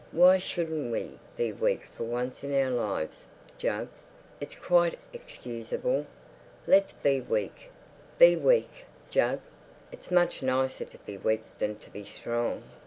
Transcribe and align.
"Why 0.11 0.39
shouldn't 0.39 0.91
we 0.91 1.19
be 1.37 1.51
weak 1.51 1.83
for 1.95 2.05
once 2.05 2.43
in 2.43 2.55
our 2.55 2.71
lives, 2.71 3.25
Jug? 3.59 3.87
It's 4.39 4.55
quite 4.55 4.97
excusable. 5.13 6.07
Let's 6.65 6.93
be 6.93 7.21
weak—be 7.21 8.35
weak, 8.37 8.85
Jug. 9.11 9.41
It's 9.91 10.09
much 10.09 10.41
nicer 10.41 10.85
to 10.85 10.97
be 10.97 11.17
weak 11.17 11.43
than 11.59 11.75
to 11.77 11.91
be 11.91 12.03
strong." 12.05 12.63